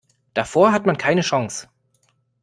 [0.33, 1.69] Davor hat man keine Chance.